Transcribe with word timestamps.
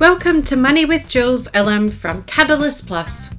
Welcome 0.00 0.44
to 0.44 0.54
Money 0.54 0.84
with 0.84 1.08
Jules 1.08 1.48
Elam 1.54 1.88
from 1.88 2.22
Catalyst 2.22 2.86
Plus. 2.86 3.30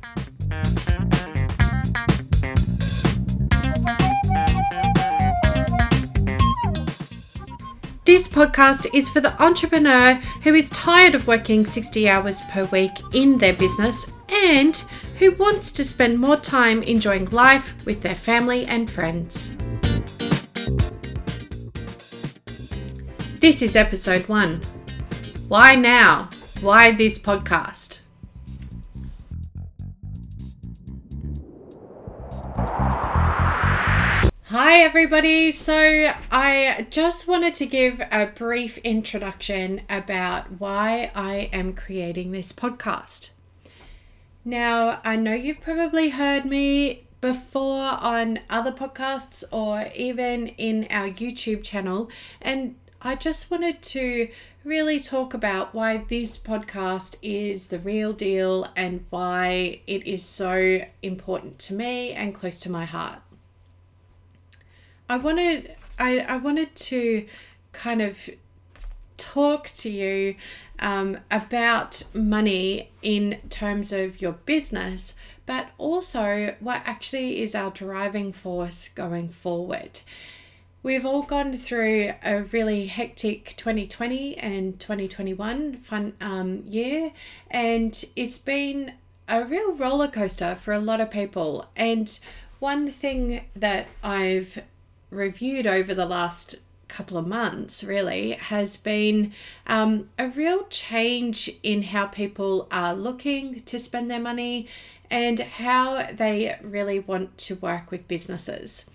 This 8.03 8.27
podcast 8.27 8.93
is 8.93 9.07
for 9.09 9.21
the 9.21 9.33
entrepreneur 9.41 10.15
who 10.43 10.53
is 10.53 10.69
tired 10.71 11.15
of 11.15 11.27
working 11.27 11.65
60 11.65 12.09
hours 12.09 12.41
per 12.49 12.65
week 12.65 12.91
in 13.13 13.37
their 13.37 13.53
business 13.53 14.11
and 14.27 14.75
who 15.17 15.31
wants 15.35 15.71
to 15.71 15.85
spend 15.85 16.19
more 16.19 16.35
time 16.35 16.83
enjoying 16.83 17.27
life 17.27 17.73
with 17.85 18.01
their 18.01 18.15
family 18.15 18.65
and 18.65 18.91
friends. 18.91 19.55
This 23.39 23.61
is 23.61 23.77
episode 23.77 24.27
one. 24.27 24.59
Why 25.47 25.75
now? 25.75 26.27
Why 26.61 26.91
this 26.91 27.17
podcast? 27.17 28.01
Hi, 34.43 34.81
everybody. 34.81 35.53
So, 35.53 36.11
I 36.29 36.85
just 36.89 37.29
wanted 37.29 37.53
to 37.55 37.65
give 37.65 38.01
a 38.11 38.25
brief 38.25 38.77
introduction 38.79 39.83
about 39.89 40.59
why 40.59 41.11
I 41.15 41.49
am 41.53 41.71
creating 41.75 42.33
this 42.33 42.51
podcast. 42.51 43.31
Now, 44.43 44.99
I 45.05 45.15
know 45.15 45.33
you've 45.33 45.61
probably 45.61 46.09
heard 46.09 46.43
me 46.43 47.07
before 47.21 47.97
on 48.01 48.39
other 48.49 48.73
podcasts 48.73 49.45
or 49.53 49.89
even 49.95 50.47
in 50.49 50.87
our 50.89 51.07
YouTube 51.07 51.63
channel, 51.63 52.09
and 52.41 52.75
I 53.01 53.15
just 53.15 53.49
wanted 53.49 53.81
to 53.81 54.27
really 54.69 54.99
talk 54.99 55.33
about 55.33 55.73
why 55.73 55.97
this 56.09 56.37
podcast 56.37 57.17
is 57.23 57.67
the 57.67 57.79
real 57.79 58.13
deal 58.13 58.67
and 58.75 59.03
why 59.09 59.81
it 59.87 60.05
is 60.05 60.23
so 60.23 60.79
important 61.01 61.57
to 61.57 61.73
me 61.73 62.11
and 62.11 62.35
close 62.35 62.59
to 62.59 62.69
my 62.69 62.85
heart. 62.85 63.19
I 65.09 65.17
wanted 65.17 65.75
I, 65.97 66.19
I 66.19 66.37
wanted 66.37 66.75
to 66.75 67.25
kind 67.71 67.99
of 67.99 68.29
talk 69.17 69.71
to 69.71 69.89
you 69.89 70.35
um, 70.77 71.17
about 71.31 72.03
money 72.13 72.91
in 73.01 73.39
terms 73.49 73.91
of 73.91 74.21
your 74.21 74.33
business, 74.33 75.15
but 75.47 75.69
also 75.79 76.55
what 76.59 76.83
actually 76.85 77.41
is 77.41 77.55
our 77.55 77.71
driving 77.71 78.31
force 78.31 78.87
going 78.89 79.29
forward. 79.29 80.01
We've 80.81 81.05
all 81.05 81.23
gone 81.23 81.57
through 81.57 82.13
a 82.23 82.43
really 82.43 82.85
hectic 82.85 83.53
2020 83.57 84.37
and 84.37 84.79
2021 84.79 85.75
fun 85.79 86.13
um, 86.21 86.63
year, 86.65 87.11
and 87.51 88.01
it's 88.15 88.37
been 88.37 88.93
a 89.27 89.43
real 89.43 89.73
roller 89.73 90.07
coaster 90.07 90.55
for 90.55 90.73
a 90.73 90.79
lot 90.79 91.01
of 91.01 91.11
people. 91.11 91.65
And 91.75 92.17
one 92.59 92.87
thing 92.87 93.43
that 93.57 93.87
I've 94.01 94.63
reviewed 95.09 95.67
over 95.67 95.93
the 95.93 96.05
last 96.05 96.61
couple 96.87 97.17
of 97.17 97.27
months 97.27 97.83
really 97.83 98.31
has 98.31 98.77
been 98.77 99.33
um, 99.67 100.09
a 100.17 100.29
real 100.29 100.63
change 100.69 101.51
in 101.61 101.83
how 101.83 102.05
people 102.05 102.69
are 102.71 102.93
looking 102.93 103.59
to 103.63 103.79
spend 103.79 104.09
their 104.09 104.21
money 104.21 104.69
and 105.11 105.39
how 105.41 106.07
they 106.13 106.57
really 106.61 107.01
want 107.01 107.37
to 107.39 107.55
work 107.55 107.91
with 107.91 108.07
businesses. 108.07 108.85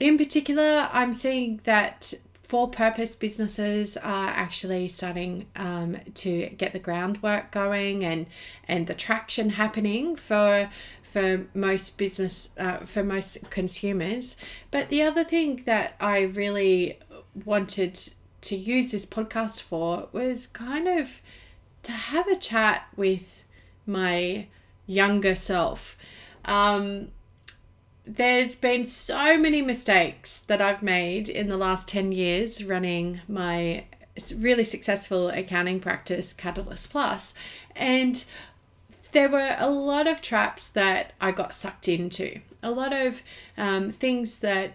In 0.00 0.18
particular, 0.18 0.88
I'm 0.92 1.14
seeing 1.14 1.60
that 1.64 2.14
for 2.42 2.68
purpose 2.68 3.16
businesses 3.16 3.96
are 3.96 4.28
actually 4.28 4.88
starting 4.88 5.46
um, 5.56 5.96
to 6.14 6.48
get 6.50 6.72
the 6.72 6.78
groundwork 6.78 7.50
going 7.50 8.04
and 8.04 8.26
and 8.68 8.86
the 8.86 8.94
traction 8.94 9.50
happening 9.50 10.14
for 10.16 10.68
for 11.02 11.46
most 11.54 11.96
business 11.96 12.50
uh, 12.58 12.78
for 12.78 13.02
most 13.02 13.50
consumers. 13.50 14.36
But 14.70 14.88
the 14.88 15.02
other 15.02 15.24
thing 15.24 15.62
that 15.64 15.94
i 16.00 16.22
really 16.22 16.98
wanted 17.44 17.98
to 18.42 18.56
use 18.56 18.92
this 18.92 19.06
podcast 19.06 19.62
for 19.62 20.08
was 20.12 20.46
kind 20.46 20.86
of 20.86 21.20
to 21.82 21.92
have 21.92 22.28
a 22.28 22.36
chat 22.36 22.86
with 22.94 23.44
my 23.86 24.46
younger 24.86 25.34
self. 25.34 25.96
Um, 26.44 27.08
there's 28.06 28.54
been 28.54 28.84
so 28.84 29.38
many 29.38 29.62
mistakes 29.62 30.40
that 30.40 30.60
I've 30.60 30.82
made 30.82 31.28
in 31.28 31.48
the 31.48 31.56
last 31.56 31.88
10 31.88 32.12
years 32.12 32.62
running 32.62 33.20
my 33.28 33.84
really 34.36 34.64
successful 34.64 35.28
accounting 35.30 35.80
practice, 35.80 36.32
Catalyst 36.32 36.90
Plus, 36.90 37.34
and 37.74 38.24
there 39.12 39.28
were 39.28 39.56
a 39.58 39.70
lot 39.70 40.06
of 40.06 40.20
traps 40.20 40.68
that 40.70 41.12
I 41.20 41.32
got 41.32 41.54
sucked 41.54 41.88
into, 41.88 42.40
a 42.62 42.70
lot 42.70 42.92
of 42.92 43.22
um, 43.56 43.90
things 43.90 44.40
that 44.40 44.74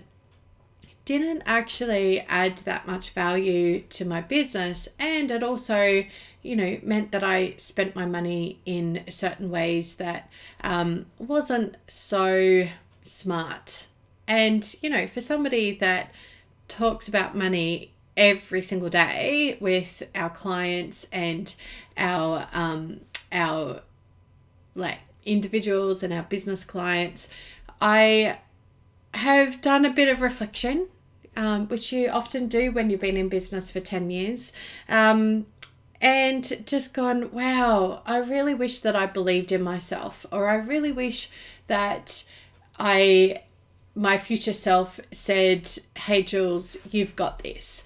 didn't 1.05 1.41
actually 1.45 2.21
add 2.21 2.59
that 2.59 2.85
much 2.85 3.11
value 3.11 3.81
to 3.89 4.05
my 4.05 4.21
business, 4.21 4.89
and 4.97 5.31
it 5.31 5.43
also 5.43 6.03
you 6.41 6.55
know, 6.55 6.77
meant 6.83 7.11
that 7.11 7.23
I 7.23 7.55
spent 7.57 7.95
my 7.95 8.05
money 8.05 8.59
in 8.65 9.03
certain 9.09 9.49
ways 9.49 9.95
that 9.95 10.29
um, 10.61 11.05
wasn't 11.17 11.75
so 11.87 12.67
smart. 13.09 13.87
And, 14.27 14.75
you 14.81 14.89
know, 14.89 15.07
for 15.07 15.21
somebody 15.21 15.77
that 15.79 16.11
talks 16.67 17.07
about 17.07 17.35
money 17.35 17.93
every 18.15 18.61
single 18.61 18.89
day 18.89 19.57
with 19.59 20.03
our 20.13 20.29
clients 20.29 21.07
and 21.11 21.55
our 21.97 22.45
um 22.53 22.99
our 23.31 23.81
like 24.75 24.99
individuals 25.25 26.03
and 26.03 26.13
our 26.13 26.23
business 26.23 26.63
clients, 26.63 27.29
I 27.81 28.37
have 29.13 29.61
done 29.61 29.85
a 29.85 29.89
bit 29.89 30.09
of 30.09 30.21
reflection, 30.21 30.87
um, 31.35 31.67
which 31.67 31.91
you 31.91 32.09
often 32.09 32.47
do 32.47 32.71
when 32.71 32.89
you've 32.89 33.01
been 33.01 33.17
in 33.17 33.29
business 33.29 33.71
for 33.71 33.79
10 33.79 34.09
years. 34.11 34.53
Um, 34.87 35.47
and 36.01 36.65
just 36.65 36.93
gone, 36.93 37.31
wow, 37.31 38.01
I 38.05 38.19
really 38.19 38.53
wish 38.53 38.79
that 38.81 38.95
I 38.95 39.05
believed 39.05 39.51
in 39.51 39.61
myself, 39.61 40.25
or 40.31 40.47
I 40.47 40.55
really 40.55 40.91
wish 40.91 41.29
that 41.67 42.23
I 42.79 43.43
my 43.95 44.17
future 44.17 44.53
self 44.53 44.99
said, 45.11 45.69
"Hey 45.97 46.23
Jules, 46.23 46.77
you've 46.89 47.15
got 47.15 47.43
this," 47.43 47.83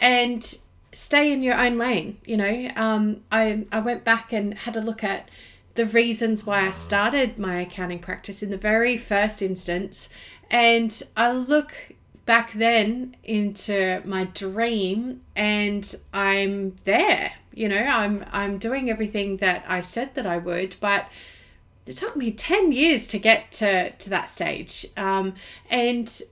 and 0.00 0.58
stay 0.92 1.32
in 1.32 1.42
your 1.42 1.56
own 1.56 1.76
lane. 1.78 2.18
You 2.24 2.36
know, 2.36 2.70
um, 2.76 3.22
I 3.30 3.64
I 3.72 3.80
went 3.80 4.04
back 4.04 4.32
and 4.32 4.54
had 4.54 4.76
a 4.76 4.80
look 4.80 5.04
at 5.04 5.28
the 5.74 5.86
reasons 5.86 6.46
why 6.46 6.66
I 6.66 6.70
started 6.70 7.38
my 7.38 7.60
accounting 7.60 7.98
practice 7.98 8.42
in 8.42 8.50
the 8.50 8.56
very 8.56 8.96
first 8.96 9.42
instance, 9.42 10.08
and 10.50 11.02
I 11.16 11.32
look 11.32 11.74
back 12.24 12.52
then 12.52 13.14
into 13.22 14.02
my 14.04 14.24
dream 14.24 15.22
and 15.36 15.94
I'm 16.12 16.74
there. 16.84 17.32
You 17.54 17.68
know, 17.68 17.78
I'm 17.82 18.24
I'm 18.32 18.58
doing 18.58 18.90
everything 18.90 19.38
that 19.38 19.64
I 19.66 19.80
said 19.80 20.14
that 20.14 20.26
I 20.26 20.38
would, 20.38 20.76
but 20.80 21.06
it 21.86 21.96
took 21.96 22.16
me 22.16 22.32
10 22.32 22.72
years 22.72 23.06
to 23.08 23.18
get 23.18 23.52
to, 23.52 23.90
to 23.90 24.10
that 24.10 24.28
stage. 24.28 24.86
Um, 24.96 25.34
and 25.70 26.22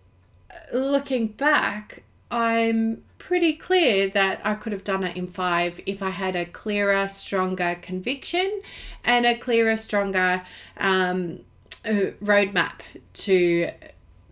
looking 0.73 1.29
back, 1.29 2.03
I'm 2.31 3.03
pretty 3.19 3.55
clear 3.55 4.09
that 4.09 4.41
I 4.45 4.55
could 4.55 4.73
have 4.73 4.85
done 4.85 5.05
it 5.05 5.17
in 5.17 5.29
five 5.29 5.81
if 5.87 6.03
I 6.03 6.11
had 6.11 6.37
a 6.37 6.45
clearer, 6.45 7.09
stronger 7.09 7.79
conviction 7.81 8.61
and 9.05 9.25
a 9.25 9.37
clearer, 9.37 9.77
stronger 9.77 10.43
um, 10.77 11.41
uh, 11.85 12.11
roadmap 12.23 12.81
to 13.15 13.71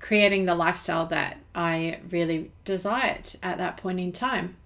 creating 0.01 0.45
the 0.45 0.55
lifestyle 0.55 1.07
that 1.07 1.39
I 1.55 2.01
really 2.11 2.51
desired 2.65 3.29
at 3.43 3.59
that 3.59 3.77
point 3.77 4.01
in 4.01 4.13
time. 4.13 4.57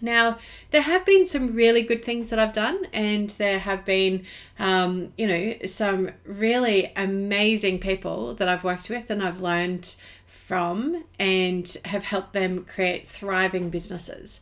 Now, 0.00 0.38
there 0.70 0.82
have 0.82 1.04
been 1.04 1.26
some 1.26 1.54
really 1.54 1.82
good 1.82 2.04
things 2.04 2.30
that 2.30 2.38
I've 2.38 2.52
done, 2.52 2.86
and 2.92 3.30
there 3.30 3.58
have 3.58 3.84
been, 3.84 4.24
um, 4.58 5.12
you 5.16 5.26
know, 5.26 5.54
some 5.66 6.10
really 6.24 6.92
amazing 6.96 7.78
people 7.78 8.34
that 8.34 8.48
I've 8.48 8.64
worked 8.64 8.90
with 8.90 9.10
and 9.10 9.22
I've 9.22 9.40
learned 9.40 9.94
from 10.26 11.04
and 11.18 11.76
have 11.84 12.04
helped 12.04 12.32
them 12.32 12.64
create 12.64 13.06
thriving 13.06 13.70
businesses. 13.70 14.40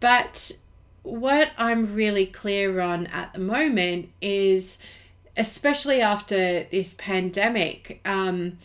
But 0.00 0.52
what 1.02 1.50
I'm 1.58 1.94
really 1.94 2.26
clear 2.26 2.80
on 2.80 3.06
at 3.08 3.32
the 3.32 3.38
moment 3.38 4.10
is, 4.20 4.78
especially 5.36 6.00
after 6.00 6.64
this 6.64 6.94
pandemic, 6.94 8.00
um, 8.04 8.58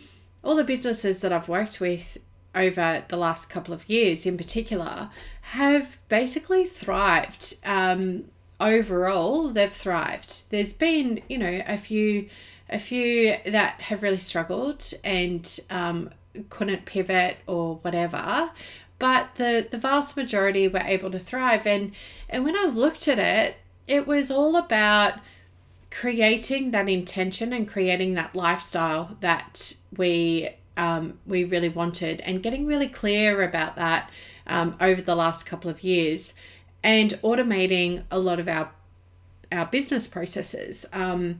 all 0.44 0.56
the 0.56 0.64
businesses 0.64 1.22
that 1.22 1.34
I've 1.34 1.50
worked 1.50 1.82
with 1.82 2.18
over 2.56 3.04
the 3.08 3.18
last 3.18 3.50
couple 3.50 3.74
of 3.74 3.88
years 3.90 4.26
in 4.26 4.38
particular 4.38 5.10
have 5.42 5.98
basically 6.10 6.66
thrived. 6.66 7.58
Um, 7.64 8.26
overall, 8.60 9.50
they've 9.50 9.72
thrived. 9.72 10.50
There's 10.52 10.74
been, 10.74 11.22
you 11.30 11.38
know, 11.38 11.62
a 11.68 11.78
few, 11.78 12.30
a 12.70 12.80
few 12.80 13.36
that 13.46 13.82
have 13.82 14.04
really 14.04 14.20
struggled 14.20 14.94
and 15.04 15.60
um, 15.70 16.10
couldn't 16.50 16.86
pivot 16.86 17.38
or 17.48 17.76
whatever, 17.78 18.52
but 19.00 19.36
the 19.36 19.68
the 19.70 19.78
vast 19.78 20.18
majority 20.18 20.68
were 20.68 20.82
able 20.84 21.12
to 21.12 21.20
thrive. 21.20 21.68
And 21.68 21.92
and 22.30 22.44
when 22.44 22.56
I 22.56 22.66
looked 22.66 23.08
at 23.08 23.20
it, 23.20 23.58
it 23.88 24.08
was 24.08 24.32
all 24.32 24.56
about 24.56 25.20
creating 25.90 26.72
that 26.72 26.90
intention 26.90 27.54
and 27.54 27.68
creating 27.68 28.16
that 28.16 28.36
lifestyle 28.36 29.18
that 29.22 29.76
we 29.96 30.50
um, 30.78 31.20
we 31.26 31.44
really 31.44 31.70
wanted 31.70 32.22
and 32.22 32.42
getting 32.42 32.66
really 32.66 32.88
clear 32.88 33.44
about 33.44 33.76
that 33.76 34.10
um, 34.46 34.78
over 34.80 35.02
the 35.02 35.16
last 35.16 35.46
couple 35.46 35.70
of 35.70 35.84
years 35.84 36.34
and 36.84 37.12
automating 37.24 38.04
a 38.10 38.20
lot 38.20 38.40
of 38.40 38.48
our 38.48 38.72
our 39.52 39.66
business 39.66 40.08
processes. 40.08 40.86
Um, 40.92 41.40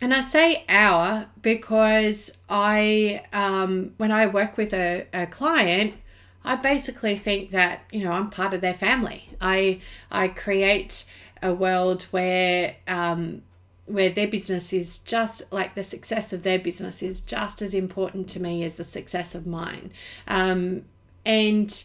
and 0.00 0.14
I 0.14 0.22
say 0.22 0.64
our 0.68 1.28
because 1.42 2.30
I, 2.48 3.22
um, 3.32 3.94
when 3.98 4.12
I 4.12 4.26
work 4.26 4.56
with 4.56 4.72
a, 4.72 5.06
a 5.12 5.26
client, 5.26 5.94
I 6.44 6.56
basically 6.56 7.16
think 7.16 7.50
that 7.50 7.82
you 7.92 8.04
know 8.04 8.12
I'm 8.12 8.30
part 8.30 8.54
of 8.54 8.62
their 8.62 8.74
family. 8.74 9.28
I 9.40 9.80
I 10.10 10.28
create 10.28 11.04
a 11.42 11.52
world 11.52 12.04
where 12.10 12.76
um, 12.88 13.42
where 13.92 14.10
their 14.10 14.28
business 14.28 14.72
is 14.72 14.98
just 14.98 15.52
like 15.52 15.74
the 15.74 15.84
success 15.84 16.32
of 16.32 16.42
their 16.42 16.58
business 16.58 17.02
is 17.02 17.20
just 17.20 17.62
as 17.62 17.74
important 17.74 18.28
to 18.28 18.40
me 18.40 18.64
as 18.64 18.76
the 18.76 18.84
success 18.84 19.34
of 19.34 19.46
mine, 19.46 19.90
um, 20.28 20.84
and 21.24 21.84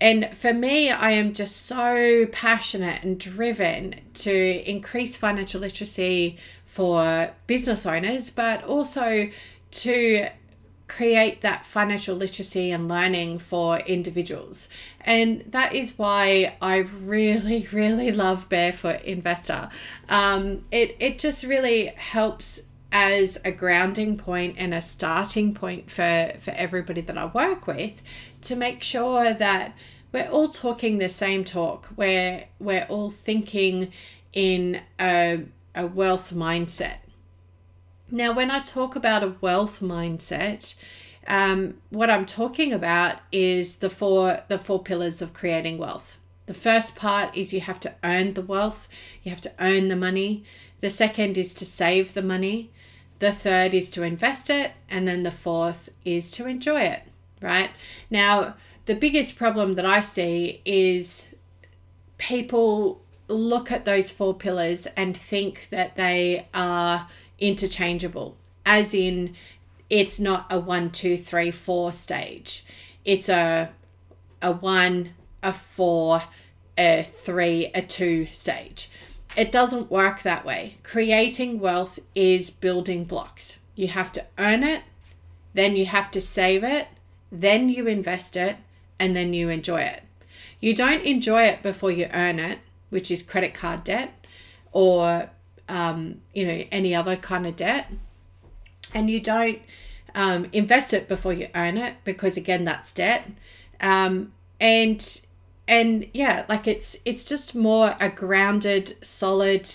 and 0.00 0.34
for 0.34 0.54
me, 0.54 0.90
I 0.90 1.10
am 1.12 1.34
just 1.34 1.66
so 1.66 2.26
passionate 2.32 3.02
and 3.02 3.20
driven 3.20 3.96
to 4.14 4.70
increase 4.70 5.16
financial 5.16 5.60
literacy 5.60 6.38
for 6.64 7.30
business 7.46 7.84
owners, 7.84 8.30
but 8.30 8.64
also 8.64 9.28
to 9.70 10.28
create 10.90 11.40
that 11.42 11.64
financial 11.64 12.16
literacy 12.16 12.72
and 12.72 12.88
learning 12.88 13.38
for 13.38 13.78
individuals. 13.78 14.68
And 15.00 15.42
that 15.48 15.74
is 15.74 15.96
why 15.96 16.56
I 16.60 16.78
really, 16.78 17.68
really 17.72 18.12
love 18.12 18.48
Barefoot 18.48 19.02
Investor. 19.02 19.70
Um, 20.08 20.64
it, 20.70 20.96
it 20.98 21.18
just 21.18 21.44
really 21.44 21.86
helps 21.86 22.62
as 22.92 23.38
a 23.44 23.52
grounding 23.52 24.16
point 24.16 24.56
and 24.58 24.74
a 24.74 24.82
starting 24.82 25.54
point 25.54 25.90
for, 25.90 26.32
for 26.40 26.50
everybody 26.50 27.00
that 27.02 27.16
I 27.16 27.26
work 27.26 27.68
with 27.68 28.02
to 28.42 28.56
make 28.56 28.82
sure 28.82 29.32
that 29.32 29.76
we're 30.12 30.28
all 30.28 30.48
talking 30.48 30.98
the 30.98 31.08
same 31.08 31.44
talk, 31.44 31.86
where 31.94 32.46
we're 32.58 32.86
all 32.88 33.10
thinking 33.10 33.92
in 34.32 34.80
a, 34.98 35.44
a 35.76 35.86
wealth 35.86 36.34
mindset. 36.34 36.96
Now, 38.10 38.32
when 38.32 38.50
I 38.50 38.60
talk 38.60 38.96
about 38.96 39.22
a 39.22 39.36
wealth 39.40 39.80
mindset, 39.80 40.74
um, 41.26 41.74
what 41.90 42.10
I'm 42.10 42.26
talking 42.26 42.72
about 42.72 43.18
is 43.30 43.76
the 43.76 43.90
four 43.90 44.42
the 44.48 44.58
four 44.58 44.82
pillars 44.82 45.22
of 45.22 45.32
creating 45.32 45.78
wealth. 45.78 46.18
The 46.46 46.54
first 46.54 46.96
part 46.96 47.36
is 47.36 47.52
you 47.52 47.60
have 47.60 47.78
to 47.80 47.94
earn 48.02 48.34
the 48.34 48.42
wealth, 48.42 48.88
you 49.22 49.30
have 49.30 49.40
to 49.42 49.52
earn 49.60 49.88
the 49.88 49.96
money. 49.96 50.44
The 50.80 50.90
second 50.90 51.38
is 51.38 51.54
to 51.54 51.66
save 51.66 52.14
the 52.14 52.22
money. 52.22 52.72
The 53.20 53.32
third 53.32 53.74
is 53.74 53.90
to 53.90 54.02
invest 54.02 54.50
it. 54.50 54.72
And 54.88 55.06
then 55.06 55.22
the 55.22 55.30
fourth 55.30 55.90
is 56.04 56.32
to 56.32 56.46
enjoy 56.46 56.80
it, 56.80 57.02
right? 57.40 57.70
Now, 58.10 58.54
the 58.86 58.94
biggest 58.96 59.36
problem 59.36 59.74
that 59.74 59.84
I 59.84 60.00
see 60.00 60.62
is 60.64 61.28
people 62.18 63.02
look 63.28 63.70
at 63.70 63.84
those 63.84 64.10
four 64.10 64.34
pillars 64.34 64.86
and 64.96 65.16
think 65.16 65.68
that 65.70 65.96
they 65.96 66.48
are 66.52 67.06
interchangeable, 67.40 68.36
as 68.64 68.94
in 68.94 69.34
it's 69.88 70.20
not 70.20 70.46
a 70.50 70.60
one, 70.60 70.90
two, 70.90 71.16
three, 71.16 71.50
four 71.50 71.92
stage. 71.92 72.64
It's 73.04 73.28
a 73.28 73.70
a 74.42 74.52
one, 74.52 75.10
a 75.42 75.52
four, 75.52 76.22
a 76.78 77.02
three, 77.02 77.70
a 77.74 77.82
two 77.82 78.26
stage. 78.32 78.90
It 79.36 79.52
doesn't 79.52 79.90
work 79.90 80.22
that 80.22 80.44
way. 80.44 80.76
Creating 80.82 81.60
wealth 81.60 81.98
is 82.14 82.50
building 82.50 83.04
blocks. 83.04 83.58
You 83.74 83.88
have 83.88 84.10
to 84.12 84.24
earn 84.38 84.62
it, 84.62 84.82
then 85.54 85.76
you 85.76 85.86
have 85.86 86.10
to 86.12 86.20
save 86.20 86.64
it, 86.64 86.88
then 87.30 87.68
you 87.68 87.86
invest 87.86 88.36
it, 88.36 88.56
and 88.98 89.14
then 89.14 89.32
you 89.32 89.48
enjoy 89.48 89.82
it. 89.82 90.02
You 90.58 90.74
don't 90.74 91.02
enjoy 91.02 91.44
it 91.44 91.62
before 91.62 91.90
you 91.90 92.08
earn 92.12 92.38
it, 92.38 92.58
which 92.90 93.10
is 93.10 93.22
credit 93.22 93.54
card 93.54 93.84
debt 93.84 94.14
or 94.72 95.30
um, 95.70 96.20
you 96.34 96.46
know 96.46 96.64
any 96.70 96.94
other 96.94 97.16
kind 97.16 97.46
of 97.46 97.56
debt, 97.56 97.90
and 98.92 99.08
you 99.08 99.20
don't 99.20 99.60
um, 100.14 100.46
invest 100.52 100.92
it 100.92 101.08
before 101.08 101.32
you 101.32 101.48
earn 101.54 101.78
it 101.78 101.94
because 102.04 102.36
again 102.36 102.64
that's 102.64 102.92
debt, 102.92 103.30
um, 103.80 104.32
and 104.60 105.22
and 105.68 106.08
yeah, 106.12 106.44
like 106.48 106.66
it's 106.66 106.96
it's 107.04 107.24
just 107.24 107.54
more 107.54 107.94
a 108.00 108.10
grounded, 108.10 109.02
solid 109.04 109.70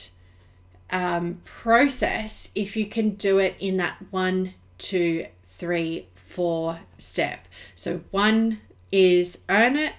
um, 0.91 1.41
process 1.45 2.49
if 2.53 2.75
you 2.75 2.85
can 2.85 3.11
do 3.11 3.39
it 3.39 3.55
in 3.59 3.77
that 3.77 3.97
one, 4.11 4.53
two, 4.77 5.25
three, 5.43 6.07
four 6.13 6.79
step. 6.97 7.47
So 7.73 8.01
one 8.11 8.59
is 8.91 9.39
earn 9.47 9.77
it, 9.77 9.93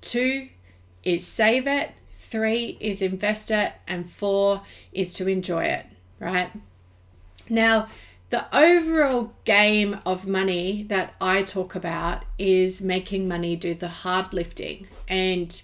two 0.00 0.48
is 1.04 1.26
save 1.26 1.66
it, 1.68 1.92
three 2.30 2.76
is 2.80 3.02
invest 3.02 3.50
it, 3.50 3.72
and 3.86 4.10
four 4.10 4.62
is 4.92 5.14
to 5.14 5.28
enjoy 5.28 5.64
it, 5.64 5.86
right? 6.20 6.50
Now, 7.48 7.88
the 8.30 8.44
overall 8.54 9.32
game 9.44 9.98
of 10.04 10.26
money 10.26 10.84
that 10.88 11.14
I 11.20 11.42
talk 11.42 11.74
about 11.74 12.24
is 12.38 12.82
making 12.82 13.26
money 13.26 13.56
do 13.56 13.72
the 13.72 13.88
hard 13.88 14.34
lifting 14.34 14.86
and 15.08 15.60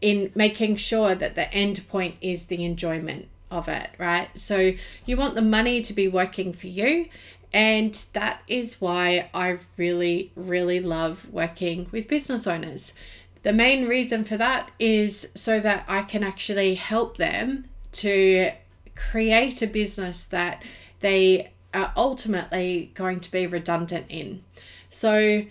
in 0.00 0.30
making 0.34 0.76
sure 0.76 1.14
that 1.14 1.34
the 1.34 1.52
end 1.52 1.86
point 1.88 2.16
is 2.20 2.46
the 2.46 2.64
enjoyment 2.64 3.28
of 3.50 3.68
it, 3.68 3.90
right? 3.98 4.28
So 4.38 4.72
you 5.06 5.16
want 5.16 5.34
the 5.34 5.42
money 5.42 5.82
to 5.82 5.92
be 5.92 6.06
working 6.06 6.52
for 6.52 6.68
you 6.68 7.06
and 7.52 7.94
that 8.14 8.42
is 8.48 8.80
why 8.80 9.28
I 9.34 9.58
really, 9.76 10.32
really 10.34 10.80
love 10.80 11.26
working 11.30 11.88
with 11.92 12.08
business 12.08 12.46
owners. 12.46 12.94
The 13.42 13.52
main 13.52 13.88
reason 13.88 14.24
for 14.24 14.36
that 14.36 14.70
is 14.78 15.28
so 15.34 15.60
that 15.60 15.84
I 15.88 16.02
can 16.02 16.22
actually 16.22 16.74
help 16.74 17.16
them 17.16 17.66
to 17.92 18.50
create 18.94 19.62
a 19.62 19.66
business 19.66 20.26
that 20.26 20.62
they 21.00 21.52
are 21.74 21.92
ultimately 21.96 22.92
going 22.94 23.20
to 23.20 23.30
be 23.30 23.46
redundant 23.46 24.06
in. 24.08 24.44
So, 24.90 25.44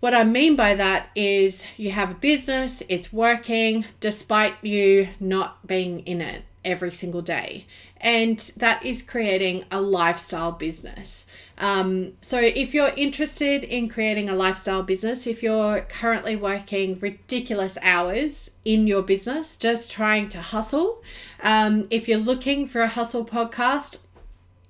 what 0.00 0.14
I 0.14 0.24
mean 0.24 0.56
by 0.56 0.74
that 0.74 1.10
is 1.14 1.66
you 1.76 1.90
have 1.90 2.10
a 2.10 2.14
business, 2.14 2.82
it's 2.88 3.12
working 3.12 3.84
despite 4.00 4.54
you 4.62 5.08
not 5.20 5.66
being 5.66 6.00
in 6.00 6.20
it 6.20 6.42
every 6.64 6.92
single 6.92 7.22
day. 7.22 7.66
And 8.00 8.38
that 8.56 8.84
is 8.84 9.02
creating 9.02 9.64
a 9.70 9.80
lifestyle 9.80 10.52
business. 10.52 11.26
Um, 11.58 12.14
so, 12.20 12.38
if 12.40 12.72
you're 12.72 12.92
interested 12.96 13.62
in 13.62 13.88
creating 13.88 14.30
a 14.30 14.34
lifestyle 14.34 14.82
business, 14.82 15.26
if 15.26 15.42
you're 15.42 15.82
currently 15.82 16.36
working 16.36 16.98
ridiculous 16.98 17.76
hours 17.82 18.50
in 18.64 18.86
your 18.86 19.02
business, 19.02 19.56
just 19.56 19.90
trying 19.90 20.28
to 20.30 20.40
hustle, 20.40 21.02
um, 21.42 21.86
if 21.90 22.08
you're 22.08 22.18
looking 22.18 22.66
for 22.66 22.80
a 22.80 22.88
hustle 22.88 23.24
podcast, 23.24 23.98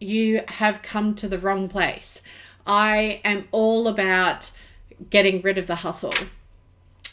you 0.01 0.43
have 0.49 0.83
come 0.83 1.15
to 1.15 1.29
the 1.29 1.39
wrong 1.39 1.69
place. 1.69 2.23
I 2.67 3.21
am 3.25 3.47
all 3.53 3.87
about 3.87 4.51
getting 5.11 5.41
rid 5.43 5.59
of 5.59 5.67
the 5.67 5.77
hustle. 5.77 6.15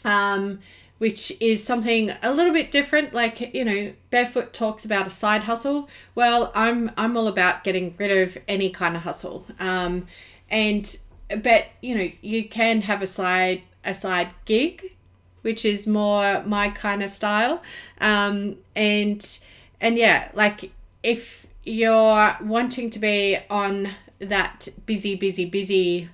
Um, 0.04 0.60
which 0.98 1.32
is 1.40 1.62
something 1.62 2.10
a 2.22 2.32
little 2.32 2.52
bit 2.52 2.70
different 2.70 3.14
like 3.14 3.54
you 3.54 3.64
know 3.64 3.92
barefoot 4.10 4.52
talks 4.52 4.84
about 4.84 5.06
a 5.06 5.10
side 5.10 5.44
hustle. 5.44 5.88
Well 6.14 6.52
i'm 6.54 6.90
i'm 6.96 7.16
all 7.16 7.28
about 7.28 7.64
getting 7.64 7.94
rid 7.98 8.10
of 8.10 8.36
any 8.46 8.70
kind 8.70 8.96
of 8.96 9.02
hustle. 9.02 9.46
Um 9.58 10.06
and 10.50 10.98
but 11.42 11.66
you 11.80 11.94
know 11.96 12.10
you 12.20 12.48
can 12.48 12.82
have 12.82 13.02
a 13.02 13.06
side 13.06 13.62
a 13.84 13.94
side 13.94 14.28
gig 14.44 14.94
which 15.42 15.64
is 15.64 15.86
more 15.86 16.42
my 16.44 16.68
kind 16.70 17.02
of 17.02 17.10
style. 17.10 17.62
Um 18.00 18.56
and 18.74 19.38
and 19.80 19.96
yeah 19.96 20.30
like 20.34 20.72
if 21.02 21.46
you're 21.64 22.36
wanting 22.42 22.90
to 22.90 22.98
be 22.98 23.38
on 23.50 23.88
that 24.18 24.68
busy 24.86 25.14
busy 25.14 25.44
busy 25.44 26.08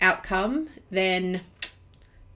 outcome 0.00 0.68
then 0.90 1.40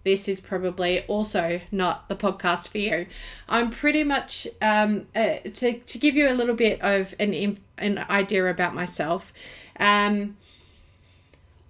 this 0.04 0.28
is 0.28 0.40
probably 0.40 1.04
also 1.06 1.60
not 1.70 2.08
the 2.08 2.16
podcast 2.16 2.68
for 2.68 2.78
you. 2.78 3.06
I'm 3.48 3.70
pretty 3.70 4.04
much 4.04 4.48
um, 4.60 5.06
uh, 5.14 5.36
to 5.44 5.78
to 5.78 5.98
give 5.98 6.16
you 6.16 6.28
a 6.28 6.34
little 6.34 6.54
bit 6.54 6.80
of 6.82 7.14
an 7.20 7.58
an 7.78 7.98
idea 8.10 8.48
about 8.50 8.74
myself. 8.74 9.32
Um, 9.78 10.36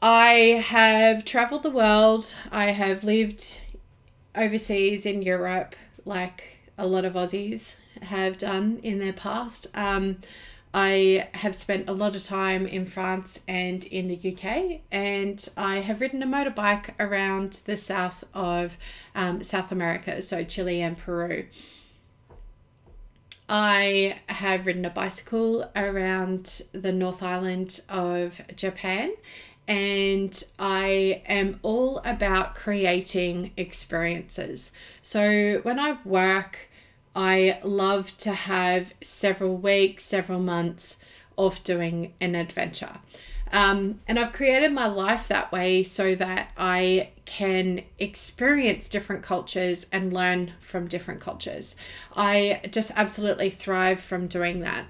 I 0.00 0.62
have 0.66 1.24
traveled 1.24 1.62
the 1.62 1.70
world. 1.70 2.34
I 2.50 2.72
have 2.72 3.04
lived 3.04 3.60
overseas 4.34 5.06
in 5.06 5.22
Europe, 5.22 5.76
like 6.04 6.44
a 6.78 6.86
lot 6.86 7.04
of 7.04 7.14
Aussies 7.14 7.76
have 8.02 8.36
done 8.36 8.80
in 8.82 8.98
their 8.98 9.12
past. 9.12 9.68
Um, 9.74 10.16
I 10.74 11.28
have 11.34 11.54
spent 11.54 11.88
a 11.88 11.92
lot 11.92 12.16
of 12.16 12.24
time 12.24 12.66
in 12.66 12.86
France 12.86 13.40
and 13.46 13.84
in 13.84 14.08
the 14.08 14.16
UK, 14.16 14.80
and 14.90 15.46
I 15.56 15.76
have 15.80 16.00
ridden 16.00 16.22
a 16.22 16.26
motorbike 16.26 16.90
around 16.98 17.60
the 17.66 17.76
south 17.76 18.24
of 18.32 18.76
um, 19.14 19.42
South 19.42 19.70
America, 19.70 20.22
so 20.22 20.42
Chile 20.44 20.80
and 20.80 20.96
Peru. 20.96 21.46
I 23.48 24.18
have 24.30 24.64
ridden 24.64 24.86
a 24.86 24.90
bicycle 24.90 25.70
around 25.76 26.62
the 26.72 26.92
North 26.92 27.22
Island 27.22 27.80
of 27.90 28.40
Japan 28.56 29.12
and 29.68 30.42
I 30.58 31.22
am 31.26 31.60
all 31.62 31.98
about 31.98 32.54
creating 32.54 33.52
experiences. 33.56 34.72
So 35.02 35.60
when 35.62 35.78
I 35.78 35.98
work, 36.04 36.70
I 37.14 37.58
love 37.62 38.16
to 38.18 38.32
have 38.32 38.94
several 39.00 39.56
weeks, 39.56 40.04
several 40.04 40.40
months 40.40 40.96
off 41.36 41.62
doing 41.62 42.14
an 42.20 42.34
adventure. 42.34 42.98
Um, 43.52 44.00
and 44.08 44.18
I've 44.18 44.32
created 44.32 44.72
my 44.72 44.86
life 44.86 45.28
that 45.28 45.52
way 45.52 45.82
so 45.82 46.14
that 46.14 46.50
I 46.56 47.10
can 47.26 47.82
experience 47.98 48.88
different 48.88 49.22
cultures 49.22 49.86
and 49.92 50.12
learn 50.12 50.54
from 50.58 50.88
different 50.88 51.20
cultures. 51.20 51.76
I 52.16 52.62
just 52.70 52.92
absolutely 52.96 53.50
thrive 53.50 54.00
from 54.00 54.26
doing 54.26 54.60
that. 54.60 54.86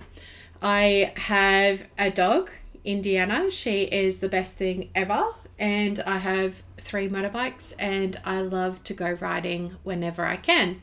I 0.62 1.12
have 1.16 1.84
a 1.98 2.10
dog, 2.10 2.52
Indiana. 2.84 3.50
She 3.50 3.82
is 3.82 4.20
the 4.20 4.28
best 4.28 4.54
thing 4.56 4.90
ever. 4.94 5.24
And 5.58 6.00
I 6.00 6.18
have 6.18 6.62
three 6.78 7.08
motorbikes, 7.08 7.72
and 7.78 8.18
I 8.24 8.40
love 8.40 8.82
to 8.84 8.94
go 8.94 9.16
riding 9.20 9.76
whenever 9.82 10.24
I 10.24 10.36
can. 10.36 10.82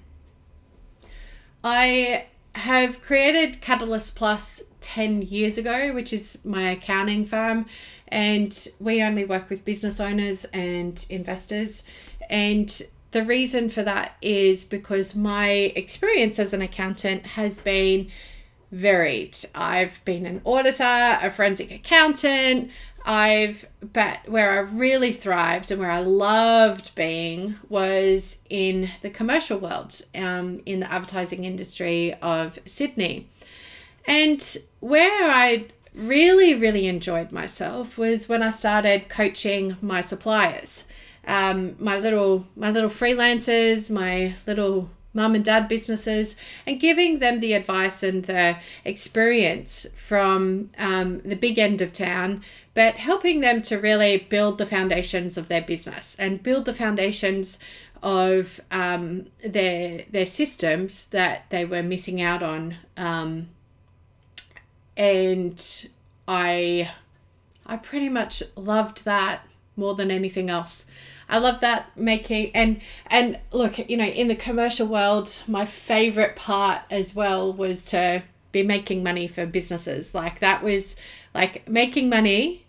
I 1.63 2.25
have 2.55 3.01
created 3.01 3.61
Catalyst 3.61 4.15
Plus 4.15 4.63
10 4.81 5.23
years 5.23 5.57
ago, 5.57 5.93
which 5.93 6.13
is 6.13 6.39
my 6.43 6.71
accounting 6.71 7.25
firm. 7.25 7.65
And 8.07 8.67
we 8.79 9.03
only 9.03 9.25
work 9.25 9.49
with 9.49 9.65
business 9.65 9.99
owners 9.99 10.45
and 10.45 11.05
investors. 11.09 11.83
And 12.29 12.81
the 13.11 13.25
reason 13.25 13.69
for 13.69 13.83
that 13.83 14.15
is 14.21 14.63
because 14.63 15.15
my 15.15 15.49
experience 15.75 16.39
as 16.39 16.53
an 16.53 16.61
accountant 16.61 17.25
has 17.25 17.57
been 17.57 18.09
varied. 18.71 19.35
I've 19.55 20.03
been 20.05 20.25
an 20.25 20.41
auditor, 20.45 20.83
a 21.21 21.29
forensic 21.29 21.71
accountant, 21.71 22.71
I've 23.05 23.65
but 23.93 24.27
where 24.27 24.51
I 24.51 24.59
really 24.59 25.13
thrived 25.13 25.71
and 25.71 25.79
where 25.79 25.91
I 25.91 26.01
loved 26.01 26.93
being 26.95 27.55
was 27.69 28.37
in 28.49 28.89
the 29.01 29.09
commercial 29.09 29.57
world, 29.57 30.01
um, 30.15 30.61
in 30.65 30.81
the 30.81 30.91
advertising 30.91 31.45
industry 31.45 32.13
of 32.21 32.59
Sydney. 32.65 33.29
And 34.05 34.57
where 34.79 35.31
I 35.31 35.67
really, 35.93 36.55
really 36.55 36.87
enjoyed 36.87 37.31
myself 37.31 37.97
was 37.97 38.29
when 38.29 38.43
I 38.43 38.51
started 38.51 39.09
coaching 39.09 39.77
my 39.81 40.01
suppliers. 40.01 40.85
Um, 41.25 41.75
my 41.79 41.99
little 41.99 42.47
my 42.55 42.71
little 42.71 42.89
freelancers, 42.89 43.89
my 43.89 44.35
little 44.47 44.89
mum 45.13 45.35
and 45.35 45.43
dad 45.43 45.67
businesses 45.67 46.35
and 46.65 46.79
giving 46.79 47.19
them 47.19 47.39
the 47.39 47.53
advice 47.53 48.03
and 48.03 48.25
the 48.25 48.57
experience 48.85 49.87
from 49.95 50.69
um, 50.77 51.19
the 51.21 51.35
big 51.35 51.57
end 51.57 51.81
of 51.81 51.91
town, 51.91 52.43
but 52.73 52.95
helping 52.95 53.39
them 53.39 53.61
to 53.61 53.77
really 53.77 54.17
build 54.29 54.57
the 54.57 54.65
foundations 54.65 55.37
of 55.37 55.47
their 55.47 55.61
business 55.61 56.15
and 56.19 56.43
build 56.43 56.65
the 56.65 56.73
foundations 56.73 57.57
of 58.01 58.61
um, 58.71 59.27
their 59.43 60.03
their 60.09 60.25
systems 60.25 61.07
that 61.07 61.49
they 61.49 61.65
were 61.65 61.83
missing 61.83 62.21
out 62.21 62.41
on. 62.41 62.75
Um, 62.95 63.49
and 64.95 65.87
I 66.27 66.91
I 67.65 67.77
pretty 67.77 68.09
much 68.09 68.43
loved 68.55 69.05
that 69.05 69.45
more 69.75 69.95
than 69.95 70.11
anything 70.11 70.49
else. 70.49 70.85
I 71.29 71.37
love 71.37 71.61
that 71.61 71.95
making 71.95 72.51
and 72.55 72.81
and 73.07 73.39
look, 73.53 73.77
you 73.89 73.97
know, 73.97 74.03
in 74.05 74.27
the 74.27 74.35
commercial 74.35 74.87
world, 74.87 75.41
my 75.47 75.65
favorite 75.65 76.35
part 76.35 76.81
as 76.89 77.15
well 77.15 77.53
was 77.53 77.85
to 77.85 78.23
be 78.51 78.63
making 78.63 79.03
money 79.03 79.27
for 79.27 79.45
businesses. 79.45 80.15
Like 80.15 80.39
that 80.39 80.63
was 80.63 80.95
like 81.35 81.69
making 81.69 82.09
money 82.09 82.65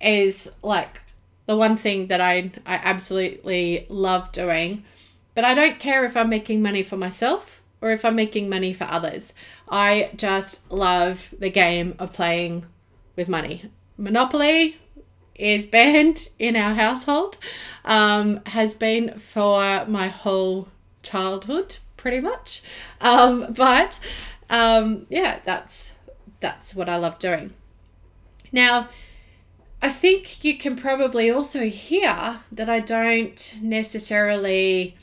is 0.00 0.50
like 0.62 1.00
the 1.46 1.56
one 1.56 1.76
thing 1.76 2.08
that 2.08 2.20
I 2.20 2.50
I 2.66 2.74
absolutely 2.82 3.86
love 3.88 4.32
doing. 4.32 4.84
But 5.34 5.44
I 5.44 5.54
don't 5.54 5.78
care 5.78 6.04
if 6.04 6.16
I'm 6.16 6.28
making 6.28 6.60
money 6.60 6.82
for 6.82 6.96
myself 6.96 7.62
or 7.80 7.90
if 7.90 8.04
I'm 8.04 8.16
making 8.16 8.48
money 8.48 8.74
for 8.74 8.84
others. 8.84 9.32
I 9.68 10.10
just 10.16 10.70
love 10.70 11.32
the 11.38 11.50
game 11.50 11.94
of 11.98 12.12
playing 12.12 12.66
with 13.16 13.28
money. 13.28 13.70
Monopoly, 13.96 14.76
is 15.34 15.66
banned 15.66 16.30
in 16.38 16.56
our 16.56 16.74
household 16.74 17.38
um, 17.84 18.40
has 18.46 18.74
been 18.74 19.18
for 19.18 19.84
my 19.86 20.08
whole 20.08 20.68
childhood, 21.02 21.78
pretty 21.96 22.20
much. 22.20 22.62
Um, 23.00 23.52
but 23.52 23.98
um, 24.50 25.06
yeah, 25.08 25.40
that's 25.44 25.92
that's 26.40 26.74
what 26.74 26.88
I 26.88 26.96
love 26.96 27.18
doing. 27.18 27.54
Now, 28.50 28.88
I 29.80 29.88
think 29.88 30.44
you 30.44 30.58
can 30.58 30.76
probably 30.76 31.30
also 31.30 31.60
hear 31.62 32.40
that 32.52 32.68
I 32.68 32.80
don't 32.80 33.58
necessarily 33.60 34.96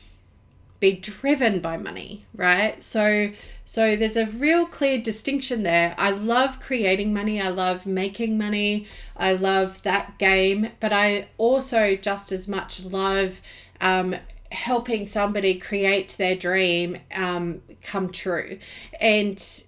be 0.80 0.94
driven 0.94 1.60
by 1.60 1.78
money, 1.78 2.26
right? 2.34 2.82
So 2.82 3.32
so 3.66 3.96
there's 3.96 4.16
a 4.16 4.26
real 4.26 4.66
clear 4.66 5.00
distinction 5.00 5.62
there. 5.62 5.94
I 5.98 6.10
love 6.10 6.60
creating 6.60 7.14
money, 7.14 7.40
I 7.40 7.50
love 7.50 7.86
making 7.86 8.38
money, 8.38 8.88
I 9.16 9.34
love 9.34 9.84
that 9.84 10.18
game, 10.18 10.70
but 10.80 10.92
I 10.92 11.28
also 11.38 11.96
just 11.96 12.32
as 12.32 12.48
much 12.48 12.84
love 12.84 13.42
um, 13.80 14.16
helping 14.52 15.06
somebody 15.06 15.60
create 15.60 16.16
their 16.18 16.36
dream 16.36 16.98
um, 17.14 17.62
come 17.84 18.12
true 18.12 18.58
and 19.00 19.64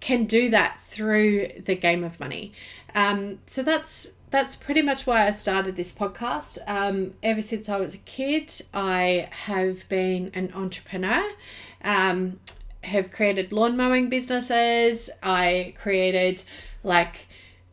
can 0.00 0.24
do 0.24 0.48
that 0.50 0.80
through 0.80 1.48
the 1.64 1.74
game 1.74 2.02
of 2.04 2.18
money. 2.18 2.52
Um, 2.94 3.38
so 3.46 3.62
that's 3.62 4.12
that's 4.32 4.56
pretty 4.56 4.82
much 4.82 5.06
why 5.06 5.26
I 5.26 5.30
started 5.30 5.76
this 5.76 5.92
podcast. 5.92 6.58
Um, 6.66 7.12
ever 7.22 7.42
since 7.42 7.68
I 7.68 7.78
was 7.78 7.94
a 7.94 7.98
kid, 7.98 8.50
I 8.72 9.28
have 9.30 9.86
been 9.88 10.30
an 10.34 10.52
entrepreneur. 10.54 11.22
Um, 11.84 12.40
have 12.82 13.12
created 13.12 13.52
lawn 13.52 13.76
mowing 13.76 14.08
businesses. 14.08 15.10
I 15.22 15.74
created 15.80 16.42
like 16.82 17.26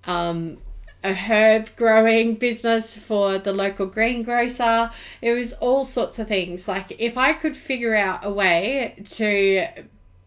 um, 0.04 0.58
a 1.04 1.14
herb 1.14 1.76
growing 1.78 2.36
business 2.36 2.96
for 2.96 3.38
the 3.38 3.54
local 3.54 3.86
greengrocer. 3.86 4.92
It 5.22 5.32
was 5.32 5.54
all 5.54 5.86
sorts 5.86 6.20
of 6.20 6.28
things. 6.28 6.68
Like 6.68 6.92
if 7.00 7.18
I 7.18 7.34
could 7.34 7.56
figure 7.56 7.96
out 7.96 8.26
a 8.26 8.32
way 8.32 9.02
to 9.12 9.66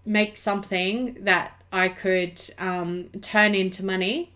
make 0.06 0.36
something 0.38 1.18
that 1.20 1.62
I 1.70 1.90
could 1.90 2.40
um, 2.58 3.10
turn 3.20 3.54
into 3.54 3.84
money, 3.84 4.32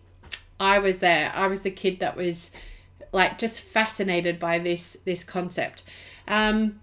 I 0.59 0.79
was 0.79 0.99
there. 0.99 1.31
I 1.33 1.47
was 1.47 1.61
the 1.61 1.71
kid 1.71 1.99
that 1.99 2.15
was 2.15 2.51
like 3.11 3.37
just 3.37 3.61
fascinated 3.61 4.39
by 4.39 4.59
this 4.59 4.97
this 5.05 5.23
concept. 5.23 5.83
Um, 6.27 6.79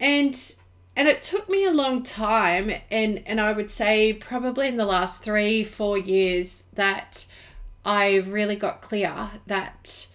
and 0.00 0.56
and 0.96 1.08
it 1.08 1.22
took 1.22 1.48
me 1.48 1.64
a 1.64 1.70
long 1.70 2.02
time 2.02 2.70
and 2.90 3.22
and 3.26 3.40
i 3.40 3.52
would 3.52 3.70
say 3.70 4.12
probably 4.12 4.68
in 4.68 4.76
the 4.76 4.84
last 4.84 5.22
three 5.22 5.64
four 5.64 5.96
years 5.96 6.64
that 6.74 7.26
i 7.84 8.16
really 8.16 8.56
got 8.56 8.82
clear 8.82 9.30
that 9.46 10.06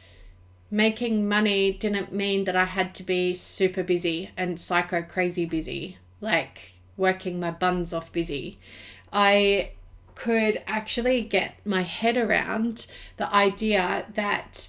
making 0.70 1.28
money 1.28 1.72
didn't 1.72 2.12
mean 2.12 2.44
that 2.44 2.56
i 2.56 2.66
had 2.66 2.94
to 2.94 3.04
be 3.04 3.34
super 3.34 3.84
busy 3.84 4.30
and 4.38 4.60
psycho 4.60 5.02
crazy 5.02 5.46
busy 5.46 5.98
like 6.22 6.74
working 6.96 7.40
my 7.40 7.52
buns 7.52 7.94
off 7.94 8.12
busy 8.12 8.60
i 9.12 9.72
could 10.18 10.64
actually 10.66 11.22
get 11.22 11.56
my 11.64 11.84
head 11.84 12.18
around 12.18 12.88
the 13.18 13.32
idea 13.32 14.04
that 14.16 14.68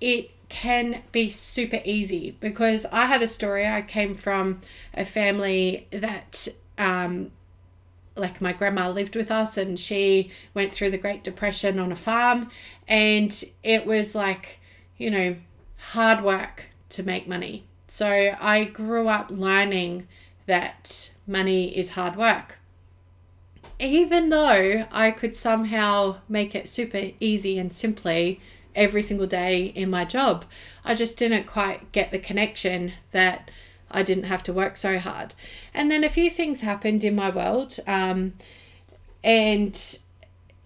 it 0.00 0.30
can 0.48 1.02
be 1.12 1.28
super 1.28 1.80
easy 1.84 2.36
because 2.40 2.86
I 2.90 3.04
had 3.04 3.22
a 3.22 3.28
story. 3.28 3.66
I 3.66 3.82
came 3.82 4.14
from 4.14 4.62
a 4.94 5.04
family 5.04 5.86
that, 5.90 6.48
um, 6.78 7.32
like, 8.16 8.40
my 8.40 8.54
grandma 8.54 8.88
lived 8.88 9.14
with 9.14 9.30
us 9.30 9.58
and 9.58 9.78
she 9.78 10.30
went 10.54 10.72
through 10.72 10.90
the 10.90 10.96
Great 10.96 11.22
Depression 11.22 11.78
on 11.78 11.92
a 11.92 11.96
farm, 11.96 12.48
and 12.88 13.44
it 13.62 13.84
was 13.84 14.14
like, 14.14 14.58
you 14.96 15.10
know, 15.10 15.36
hard 15.76 16.24
work 16.24 16.64
to 16.88 17.02
make 17.02 17.28
money. 17.28 17.64
So 17.88 18.34
I 18.40 18.64
grew 18.64 19.06
up 19.08 19.30
learning 19.30 20.08
that 20.46 21.10
money 21.26 21.76
is 21.76 21.90
hard 21.90 22.16
work. 22.16 22.58
Even 23.82 24.30
though 24.30 24.86
I 24.90 25.10
could 25.10 25.36
somehow 25.36 26.16
make 26.28 26.54
it 26.54 26.68
super 26.68 27.10
easy 27.20 27.58
and 27.58 27.72
simply 27.72 28.40
every 28.74 29.02
single 29.02 29.26
day 29.26 29.66
in 29.66 29.90
my 29.90 30.04
job. 30.04 30.44
I 30.84 30.94
just 30.94 31.16
didn't 31.18 31.46
quite 31.46 31.92
get 31.92 32.10
the 32.10 32.18
connection 32.18 32.92
that 33.12 33.50
I 33.90 34.02
didn't 34.02 34.24
have 34.24 34.42
to 34.44 34.52
work 34.52 34.76
so 34.76 34.98
hard. 34.98 35.34
And 35.74 35.90
then 35.90 36.04
a 36.04 36.08
few 36.08 36.30
things 36.30 36.60
happened 36.60 37.04
in 37.04 37.14
my 37.14 37.30
world. 37.30 37.78
Um, 37.86 38.34
and 39.22 39.98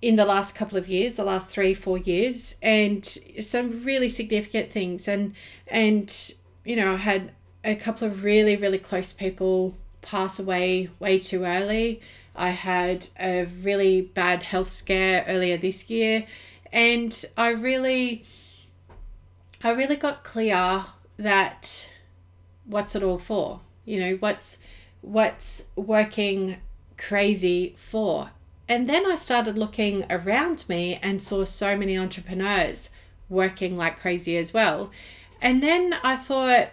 in 0.01 0.17
the 0.17 0.25
last 0.25 0.55
couple 0.55 0.79
of 0.79 0.89
years, 0.89 1.17
the 1.17 1.25
last 1.25 1.51
three, 1.51 1.75
four 1.75 1.99
years, 1.99 2.57
and 2.63 3.05
some 3.05 3.85
really 3.85 4.09
significant 4.09 4.71
things. 4.71 5.09
And, 5.09 5.35
and, 5.67 6.35
you 6.65 6.77
know, 6.77 6.93
I 6.93 6.97
had 6.97 7.33
a 7.65 7.75
couple 7.75 8.07
of 8.07 8.23
really, 8.23 8.57
really 8.57 8.79
close 8.79 9.13
people 9.13 9.75
pass 10.07 10.39
away 10.39 10.89
way 11.01 11.19
too 11.19 11.45
early. 11.45 12.01
I 12.35 12.51
had 12.51 13.09
a 13.21 13.45
really 13.63 14.03
bad 14.03 14.43
health 14.43 14.71
scare 14.71 15.25
earlier 15.29 15.57
this 15.57 15.91
year, 15.91 16.27
and 16.73 17.25
I 17.37 17.51
really, 17.51 18.25
I 19.65 19.73
really 19.73 19.97
got 19.97 20.23
clear 20.23 20.85
that 21.17 21.91
what's 22.65 22.95
it 22.95 23.03
all 23.03 23.19
for? 23.19 23.61
You 23.85 24.01
know, 24.01 24.17
what's 24.17 24.59
what's 25.01 25.65
working 25.75 26.59
crazy 26.97 27.75
for? 27.77 28.31
And 28.69 28.89
then 28.89 29.07
I 29.07 29.15
started 29.15 29.57
looking 29.57 30.05
around 30.11 30.65
me 30.69 30.99
and 31.03 31.23
saw 31.23 31.45
so 31.45 31.77
many 31.77 31.97
entrepreneurs 31.97 32.91
working 33.29 33.77
like 33.77 34.01
crazy 34.01 34.37
as 34.37 34.53
well. 34.53 34.91
And 35.41 35.63
then 35.63 35.95
I 36.03 36.17
thought, 36.17 36.71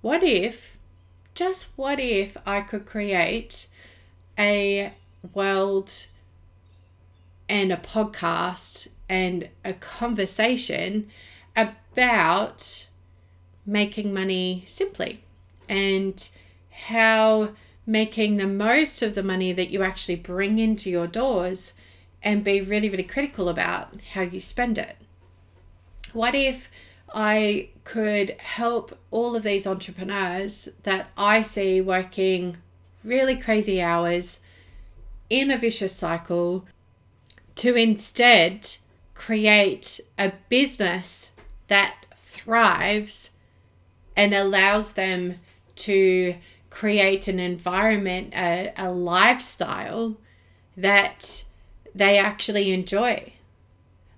what 0.00 0.22
if, 0.22 0.77
just 1.38 1.68
what 1.76 2.00
if 2.00 2.36
I 2.44 2.62
could 2.62 2.84
create 2.84 3.68
a 4.36 4.92
world 5.32 6.06
and 7.48 7.72
a 7.72 7.76
podcast 7.76 8.88
and 9.08 9.48
a 9.64 9.72
conversation 9.74 11.08
about 11.54 12.88
making 13.64 14.12
money 14.12 14.64
simply 14.66 15.22
and 15.68 16.28
how 16.72 17.50
making 17.86 18.36
the 18.36 18.48
most 18.48 19.00
of 19.00 19.14
the 19.14 19.22
money 19.22 19.52
that 19.52 19.70
you 19.70 19.84
actually 19.84 20.16
bring 20.16 20.58
into 20.58 20.90
your 20.90 21.06
doors 21.06 21.74
and 22.20 22.42
be 22.42 22.60
really, 22.60 22.90
really 22.90 23.04
critical 23.04 23.48
about 23.48 23.94
how 24.14 24.22
you 24.22 24.40
spend 24.40 24.76
it. 24.76 24.96
What 26.12 26.34
if 26.34 26.68
I 27.14 27.70
could 27.84 28.30
help 28.38 28.98
all 29.10 29.34
of 29.34 29.42
these 29.42 29.66
entrepreneurs 29.66 30.68
that 30.82 31.10
I 31.16 31.42
see 31.42 31.80
working 31.80 32.58
really 33.02 33.36
crazy 33.36 33.80
hours 33.80 34.40
in 35.30 35.50
a 35.50 35.58
vicious 35.58 35.94
cycle 35.94 36.66
to 37.56 37.74
instead 37.74 38.76
create 39.14 40.00
a 40.18 40.32
business 40.48 41.32
that 41.68 41.96
thrives 42.16 43.30
and 44.16 44.34
allows 44.34 44.92
them 44.92 45.36
to 45.76 46.34
create 46.70 47.28
an 47.28 47.38
environment, 47.38 48.32
a, 48.36 48.72
a 48.76 48.90
lifestyle 48.92 50.16
that 50.76 51.44
they 51.94 52.18
actually 52.18 52.72
enjoy. 52.72 53.32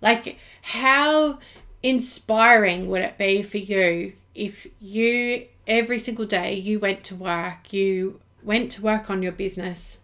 Like, 0.03 0.39
how 0.63 1.39
inspiring 1.83 2.89
would 2.89 3.03
it 3.03 3.19
be 3.19 3.43
for 3.43 3.59
you 3.59 4.13
if 4.35 4.67
you 4.81 5.47
every 5.67 5.99
single 5.99 6.27
day 6.27 6.55
you 6.55 6.79
went 6.79 7.05
to 7.05 7.15
work, 7.15 7.73
you 7.73 8.21
went 8.43 8.71
to 8.73 8.83
work 8.83 9.11
on 9.11 9.23
your 9.23 9.33
business, 9.33 9.99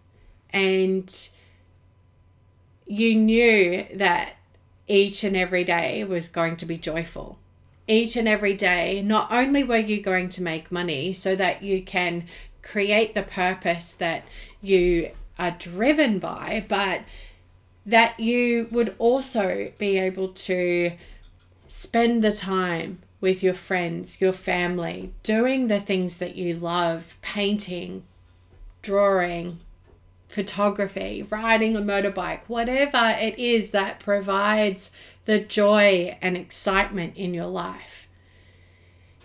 and 0.51 1.29
you 2.85 3.15
knew 3.15 3.85
that 3.93 4.35
each 4.87 5.23
and 5.23 5.35
every 5.35 5.63
day 5.63 6.03
was 6.03 6.29
going 6.29 6.55
to 6.57 6.65
be 6.65 6.77
joyful? 6.77 7.37
each 7.87 8.17
and 8.17 8.27
every 8.27 8.53
day, 8.53 9.01
not 9.01 9.31
only 9.31 9.63
were 9.63 9.77
you 9.77 10.01
going 10.01 10.29
to 10.29 10.43
make 10.43 10.71
money 10.71 11.13
so 11.13 11.35
that 11.35 11.63
you 11.63 11.81
can 11.81 12.25
create 12.61 13.15
the 13.15 13.23
purpose 13.23 13.93
that 13.95 14.23
you 14.61 15.09
are 15.39 15.51
driven 15.51 16.19
by, 16.19 16.65
but 16.67 17.01
that 17.85 18.19
you 18.19 18.67
would 18.71 18.93
also 18.99 19.71
be 19.79 19.97
able 19.97 20.27
to 20.29 20.91
spend 21.67 22.23
the 22.23 22.31
time 22.31 22.99
with 23.19 23.43
your 23.43 23.53
friends, 23.53 24.21
your 24.21 24.33
family, 24.33 25.13
doing 25.23 25.67
the 25.67 25.79
things 25.79 26.17
that 26.19 26.35
you 26.35 26.55
love 26.55 27.17
painting, 27.21 28.03
drawing, 28.81 29.57
photography, 30.27 31.25
riding 31.29 31.75
a 31.75 31.81
motorbike, 31.81 32.41
whatever 32.47 33.15
it 33.19 33.37
is 33.39 33.71
that 33.71 33.99
provides 33.99 34.91
the 35.25 35.39
joy 35.39 36.15
and 36.21 36.37
excitement 36.37 37.15
in 37.15 37.33
your 37.33 37.47
life. 37.47 38.07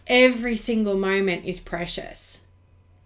Every 0.06 0.56
single 0.56 0.96
moment 0.96 1.44
is 1.44 1.60
precious, 1.60 2.40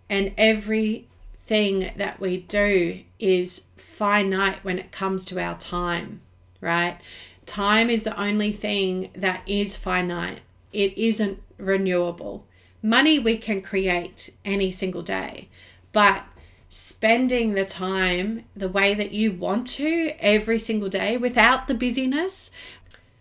and 0.08 0.32
everything 0.38 1.90
that 1.96 2.20
we 2.20 2.38
do 2.38 3.00
is 3.18 3.62
finite 3.76 4.62
when 4.62 4.78
it 4.78 4.92
comes 4.92 5.24
to 5.26 5.40
our 5.40 5.58
time, 5.58 6.20
right? 6.60 6.98
Time 7.46 7.88
is 7.88 8.02
the 8.04 8.20
only 8.20 8.52
thing 8.52 9.10
that 9.14 9.42
is 9.46 9.76
finite, 9.76 10.40
it 10.72 10.96
isn't 10.98 11.40
renewable. 11.56 12.46
Money 12.82 13.18
we 13.18 13.38
can 13.38 13.62
create 13.62 14.30
any 14.44 14.70
single 14.70 15.02
day, 15.02 15.48
but 15.92 16.24
spending 16.68 17.54
the 17.54 17.64
time 17.64 18.44
the 18.54 18.68
way 18.68 18.92
that 18.92 19.12
you 19.12 19.32
want 19.32 19.66
to 19.66 20.12
every 20.18 20.58
single 20.58 20.88
day 20.88 21.16
without 21.16 21.68
the 21.68 21.74
busyness, 21.74 22.50